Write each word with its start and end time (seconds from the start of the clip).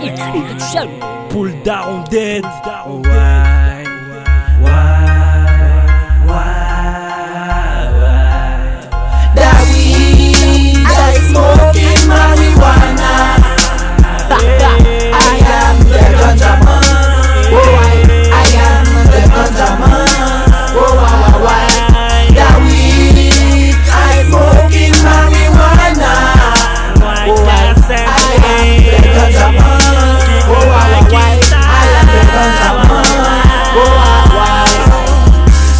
X 0.00 0.20
Production. 0.30 0.88
Pull 1.30 1.52
down 1.62 2.04
dead. 2.10 2.44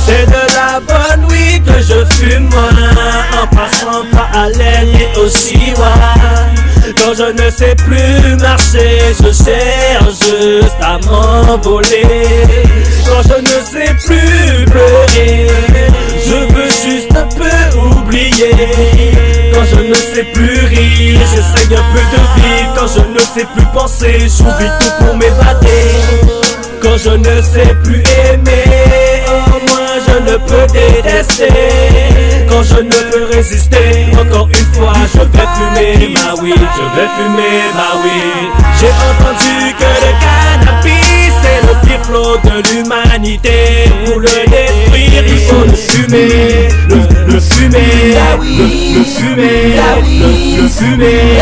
C'est 0.08 0.24
de 0.24 0.54
la 0.54 0.80
bonne 0.80 1.26
weed 1.30 1.64
que 1.64 1.82
je 1.82 2.16
fume 2.16 2.48
En 3.42 3.46
passant 3.54 4.04
par 4.10 4.30
haleine 4.34 4.88
et 4.94 5.28
chihuahua 5.28 6.48
Quand 6.96 7.12
je 7.14 7.30
ne 7.30 7.50
sais 7.50 7.74
plus 7.74 8.36
marcher 8.36 9.14
Je 9.18 9.32
cherche 9.32 10.18
juste 10.20 10.76
à 10.80 10.98
m'envoler. 11.06 12.06
Quand 13.06 13.22
je 13.22 13.40
ne 13.42 13.64
sais 13.66 13.94
plus 14.06 14.64
pleurer 14.64 15.46
Je 16.26 16.54
veux 16.54 16.70
juste 16.70 17.14
un 17.14 17.28
peu 17.36 17.78
oublier. 17.78 18.72
Quand 19.52 19.64
je 19.70 19.88
ne 19.88 19.94
sais 19.94 20.24
plus 20.32 20.58
rire 20.66 21.20
J'essaye 21.34 21.76
un 21.76 21.84
peu 21.92 22.00
de 22.00 22.40
vivre. 22.40 22.74
Quand 22.74 22.86
je 22.86 23.00
ne 23.00 23.18
sais 23.18 23.46
plus 23.54 23.66
penser 23.74 24.20
J'oublie 24.20 24.70
tout 24.80 25.04
pour 25.04 25.16
m'évader 25.16 26.37
je 27.02 27.10
ne 27.10 27.42
sais 27.42 27.74
plus 27.84 28.02
aimer, 28.32 29.22
oh 29.28 29.58
moi 29.68 29.86
je 30.06 30.32
ne 30.32 30.36
peux 30.38 30.66
détester. 30.72 31.48
Quand 32.48 32.62
je 32.62 32.80
ne 32.82 32.90
peux 33.10 33.24
résister, 33.34 34.06
encore 34.20 34.48
une 34.48 34.74
fois 34.74 34.92
je 35.12 35.18
vais 35.20 35.48
fumer 35.56 36.08
ma 36.14 36.34
weed. 36.42 36.54
Je 36.56 36.86
vais 36.96 37.08
fumer 37.16 37.58
ma 37.74 37.90
weed. 38.02 38.50
J'ai 38.80 38.92
entendu 39.10 39.74
que 39.78 39.90
le 40.04 40.12
cannabis 40.24 41.32
c'est 41.42 41.60
le 41.66 41.86
pire 41.86 42.04
flot 42.04 42.36
de 42.44 42.56
l'humanité. 42.68 43.58
Pour 44.06 44.18
le 44.20 44.28
détruire 44.28 45.24
il 45.26 45.38
faut 45.38 45.64
le 45.64 45.76
fumer. 45.76 46.68
Le, 46.88 47.32
le 47.32 47.40
fumer, 47.40 48.14
le, 48.42 48.98
le 48.98 49.04
fumer, 49.04 49.76
le, 50.20 50.62
le 50.62 50.68
fumer 50.68 51.38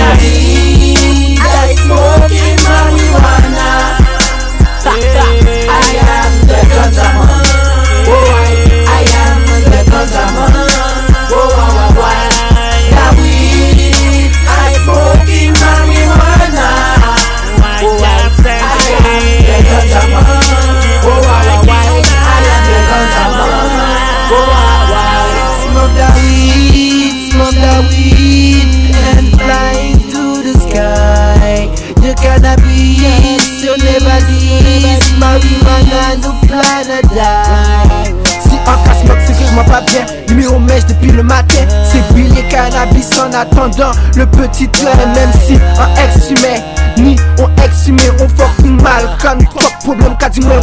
Si 36.86 38.54
un 38.54 38.76
cas 38.84 38.94
smoke 39.00 39.18
c'est 39.26 39.32
que 39.32 39.40
je 39.40 39.68
pas 39.68 39.80
bien. 39.80 40.06
Numéro 40.28 40.60
mèche 40.60 40.86
depuis 40.86 41.10
le 41.10 41.24
matin. 41.24 41.64
C'est 41.90 42.14
Billy 42.14 42.46
Cannabis 42.48 43.10
en 43.18 43.32
attendant 43.32 43.90
le 44.14 44.24
petit 44.26 44.68
train 44.68 44.94
Même 45.14 45.30
si 45.44 45.54
un 45.54 46.04
ex-humain 46.04 46.60
Ni 46.98 47.16
on 47.38 47.48
ex-humain 47.64 48.02
on 48.20 48.28
fucking 48.28 48.80
mal 48.82 49.16
Comme 49.20 49.40
fuck. 49.40 49.72
Problème 49.82 50.16
qu'a 50.18 50.28
dit 50.28 50.40
moi 50.40 50.60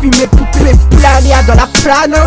fumé 0.00 0.26
poupée. 0.28 0.72
Planer 0.96 1.34
dans 1.46 1.54
la 1.54 1.66
planète 1.66 2.22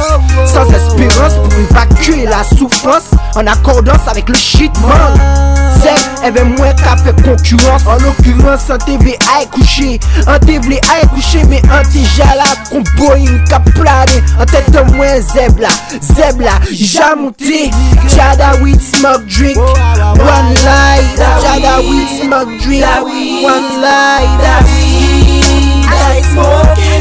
Sans 0.46 0.70
espérance 0.70 1.34
pour 1.34 1.54
évacuer 1.54 2.26
la 2.28 2.44
souffrance. 2.56 3.10
En 3.36 3.48
accordance 3.48 4.08
avec 4.08 4.30
le 4.30 4.36
shit 4.36 4.72
man 4.82 5.69
C'est 5.82 6.10
elle 6.24 6.34
veut 6.34 6.44
moins 6.44 6.74
qu'à 6.74 6.98
faire 6.98 7.16
concurrence. 7.16 7.86
En 7.86 7.98
l'occurrence 7.98 8.70
un 8.70 8.78
TV 8.78 9.18
à 9.38 9.46
couché 9.46 10.00
Un 10.28 10.40
TV 10.40 10.80
à 10.90 11.06
couché 11.08 11.44
mais 11.50 11.62
un 11.72 11.82
déjà 11.90 12.36
là 12.36 12.44
qu'on 12.70 12.84
Boeing 12.98 13.44
qu'a 13.48 13.60
plané. 13.60 14.24
En 14.40 14.46
tête 14.46 14.70
de 14.72 14.96
moins 14.96 15.20
zeb 15.22 15.60
là 15.60 15.70
Zeb 16.02 16.42
là 16.42 16.60
j'ai 16.72 17.00
monté 17.18 17.72
Jada 18.08 18.56
weed 18.62 18.82
smoke 18.82 19.26
drink. 19.28 19.58
One 19.58 20.54
light 20.66 21.18
Jada 21.18 21.80
weed 21.82 22.24
smoke 22.24 22.62
drink. 22.62 22.86
One 23.44 23.82
light 23.82 24.40
That 24.42 24.64
weed, 24.64 25.84
that 25.86 26.24
smoking 26.32 26.99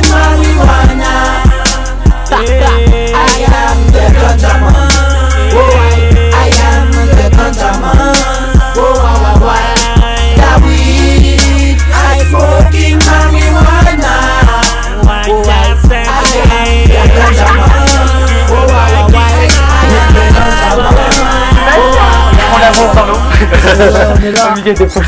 on 23.41 24.23
est 24.23 24.33
là, 24.33 24.55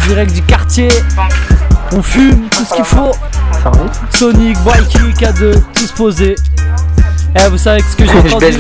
direct 0.07 0.33
du 0.33 0.43
quartier. 0.43 0.89
On 1.93 2.03
fume, 2.03 2.49
tout 2.51 2.65
ce 2.65 2.75
qu'il 2.75 2.85
faut. 2.85 3.13
Sonic, 4.11 4.59
Boyki, 4.61 4.99
K2, 5.19 5.61
tous 5.75 5.93
posés. 5.93 6.37
Eh, 7.37 7.49
vous 7.49 7.59
savez 7.59 7.83
ce 7.83 7.97
que 7.97 8.05
j'ai 8.05 8.19
entendu. 8.35 8.59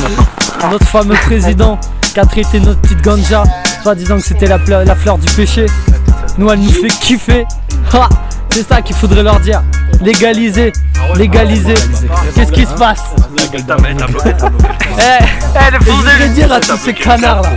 Notre 0.70 0.86
fameux 0.86 1.14
président 1.14 1.78
qui 2.12 2.20
a 2.20 2.24
traité 2.24 2.60
notre 2.60 2.80
petite 2.80 3.02
ganja, 3.02 3.44
soit 3.82 3.94
disant 3.94 4.16
que 4.16 4.24
c'était 4.24 4.46
la, 4.46 4.58
fleur 4.58 5.18
du 5.18 5.32
péché. 5.34 5.66
Nous, 6.38 6.50
elle 6.50 6.60
nous 6.60 6.72
fait 6.72 6.88
kiffer. 6.88 7.44
Ha 7.92 8.08
C'est 8.50 8.66
ça 8.68 8.82
qu'il 8.82 8.96
faudrait 8.96 9.22
leur 9.22 9.38
dire. 9.40 9.62
Légaliser, 10.00 10.72
légaliser. 11.16 11.74
Qu'est-ce 12.34 12.52
qui 12.52 12.66
se 12.66 12.74
passe? 12.74 13.02
Eh, 14.98 15.24
Eh, 15.54 15.70
le 15.70 15.78
et 15.78 16.22
je 16.22 16.28
de 16.28 16.34
dire 16.34 16.52
à 16.52 16.60
tous 16.60 16.76
ces 16.76 16.92
canards 16.92 17.42
là, 17.42 17.50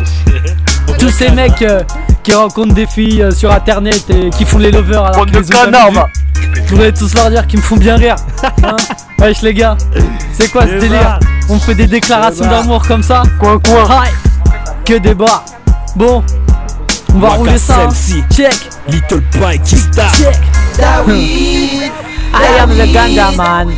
tous 0.97 1.09
ces 1.09 1.29
mecs 1.29 1.61
euh, 1.61 1.81
qui 2.23 2.33
rencontrent 2.33 2.73
des 2.73 2.87
filles 2.87 3.21
euh, 3.21 3.31
sur 3.31 3.51
internet 3.51 4.03
et 4.09 4.29
qui 4.29 4.45
font 4.45 4.57
les 4.57 4.71
lovers 4.71 5.05
alors 5.05 5.25
qu'ils 5.25 5.33
de 5.35 5.39
les 5.39 5.51
ont 5.51 5.57
jamais 5.57 5.71
canards, 5.71 5.89
vues. 5.91 5.95
va. 5.95 6.07
Je 6.55 6.69
voudrais 6.69 6.91
tous 6.91 7.13
leur 7.15 7.29
dire 7.29 7.45
qu'ils 7.47 7.59
me 7.59 7.63
font 7.63 7.75
bien 7.77 7.95
rire. 7.95 8.15
Hein 8.63 8.75
Wesh 9.19 9.41
les 9.41 9.53
gars, 9.53 9.77
c'est 10.33 10.51
quoi 10.51 10.63
ce 10.67 10.73
délire 10.79 11.19
On 11.49 11.57
fait 11.59 11.75
des 11.75 11.87
déclarations 11.87 12.45
d'amour 12.45 12.81
comme 12.87 13.03
ça 13.03 13.23
Quoi, 13.39 13.59
quoi 13.59 14.01
Aïe 14.01 14.09
Que 14.85 14.95
débat 14.97 15.43
Bon, 15.95 16.23
on 17.15 17.19
va 17.19 17.29
rouler 17.29 17.57
ça. 17.59 17.87
hein. 17.87 17.89
Check, 18.35 18.55
Little 18.89 19.21
Pike, 19.39 19.65
Star. 19.67 20.11
check. 20.15 20.37
I 22.35 22.59
am 22.59 22.69
the 22.71 22.91
ganja 22.91 23.31
man. 23.37 23.69